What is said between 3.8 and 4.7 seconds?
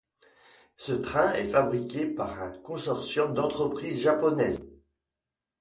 japonaises.